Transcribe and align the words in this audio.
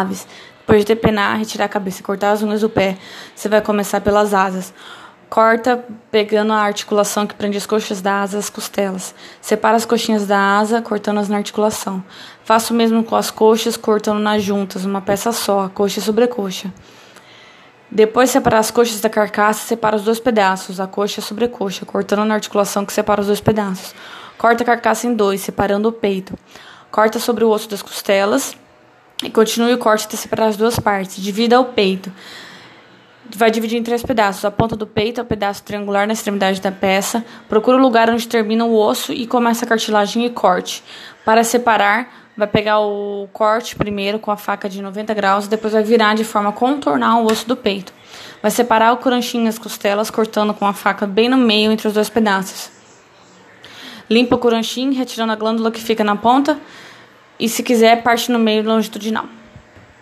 Aves. 0.00 0.26
Depois 0.60 0.80
de 0.80 0.94
depenar, 0.94 1.38
retirar 1.38 1.64
a 1.64 1.68
cabeça 1.68 2.00
e 2.00 2.02
cortar 2.04 2.30
as 2.30 2.42
unhas 2.42 2.60
do 2.60 2.68
pé, 2.70 2.96
você 3.34 3.48
vai 3.48 3.60
começar 3.60 4.00
pelas 4.00 4.32
asas. 4.32 4.72
Corta 5.28 5.82
pegando 6.10 6.52
a 6.52 6.58
articulação 6.58 7.26
que 7.26 7.34
prende 7.34 7.56
as 7.56 7.66
coxas 7.66 8.00
da 8.00 8.20
asa 8.20 8.38
às 8.38 8.50
costelas. 8.50 9.14
Separa 9.40 9.76
as 9.76 9.84
coxinhas 9.84 10.26
da 10.26 10.38
asa, 10.38 10.82
cortando-as 10.82 11.28
na 11.28 11.38
articulação. 11.38 12.04
Faça 12.44 12.72
o 12.72 12.76
mesmo 12.76 13.02
com 13.02 13.16
as 13.16 13.30
coxas, 13.30 13.76
cortando 13.76 14.20
nas 14.20 14.42
juntas, 14.42 14.84
uma 14.84 15.00
peça 15.00 15.32
só, 15.32 15.70
coxa 15.70 16.00
sobre 16.00 16.26
coxa. 16.26 16.72
Depois 17.90 18.28
de 18.28 18.34
separar 18.34 18.58
as 18.58 18.70
coxas 18.70 19.00
da 19.00 19.08
carcaça, 19.08 19.66
separa 19.66 19.96
os 19.96 20.04
dois 20.04 20.20
pedaços, 20.20 20.78
a 20.78 20.86
coxa 20.86 21.20
sobre 21.20 21.48
coxa, 21.48 21.84
cortando 21.84 22.24
na 22.24 22.34
articulação 22.34 22.86
que 22.86 22.92
separa 22.92 23.20
os 23.20 23.26
dois 23.26 23.40
pedaços. 23.40 23.94
Corta 24.38 24.62
a 24.62 24.66
carcaça 24.66 25.06
em 25.06 25.14
dois, 25.14 25.40
separando 25.40 25.88
o 25.88 25.92
peito. 25.92 26.38
Corta 26.90 27.18
sobre 27.18 27.42
o 27.42 27.50
osso 27.50 27.68
das 27.68 27.82
costelas 27.82 28.54
e 29.22 29.30
continue 29.30 29.74
o 29.74 29.78
corte 29.78 30.06
até 30.06 30.16
separar 30.16 30.46
as 30.46 30.56
duas 30.56 30.78
partes. 30.78 31.22
Divida 31.22 31.60
o 31.60 31.66
peito. 31.66 32.12
Vai 33.36 33.50
dividir 33.50 33.78
em 33.78 33.82
três 33.82 34.02
pedaços. 34.02 34.44
A 34.44 34.50
ponta 34.50 34.76
do 34.76 34.86
peito 34.86 35.20
é 35.20 35.22
o 35.22 35.26
pedaço 35.26 35.62
triangular 35.62 36.06
na 36.06 36.12
extremidade 36.12 36.60
da 36.60 36.72
peça. 36.72 37.24
Procura 37.48 37.76
o 37.76 37.80
lugar 37.80 38.10
onde 38.10 38.26
termina 38.28 38.64
o 38.64 38.74
osso 38.74 39.12
e 39.12 39.26
começa 39.26 39.64
a 39.64 39.68
cartilagem 39.68 40.26
e 40.26 40.30
corte. 40.30 40.82
Para 41.24 41.44
separar, 41.44 42.30
vai 42.36 42.46
pegar 42.46 42.80
o 42.80 43.28
corte 43.32 43.76
primeiro 43.76 44.18
com 44.18 44.30
a 44.30 44.36
faca 44.36 44.68
de 44.68 44.82
90 44.82 45.14
graus, 45.14 45.48
depois 45.48 45.72
vai 45.72 45.82
virar 45.82 46.14
de 46.14 46.24
forma 46.24 46.50
a 46.50 46.52
contornar 46.52 47.18
o 47.18 47.26
osso 47.26 47.46
do 47.46 47.56
peito. 47.56 47.92
Vai 48.40 48.50
separar 48.50 48.92
o 48.92 48.96
cranchinho 48.96 49.44
das 49.44 49.58
costelas, 49.58 50.10
cortando 50.10 50.52
com 50.52 50.66
a 50.66 50.72
faca 50.72 51.06
bem 51.06 51.28
no 51.28 51.36
meio 51.36 51.70
entre 51.70 51.86
os 51.88 51.94
dois 51.94 52.10
pedaços. 52.10 52.70
Limpa 54.10 54.34
o 54.34 54.38
curanchinho, 54.38 54.92
retirando 54.92 55.32
a 55.32 55.36
glândula 55.36 55.70
que 55.70 55.80
fica 55.80 56.04
na 56.04 56.16
ponta. 56.16 56.58
E 57.42 57.48
se 57.48 57.60
quiser, 57.64 58.04
parte 58.04 58.30
no 58.30 58.38
meio 58.38 58.62
longitudinal. 58.62 59.26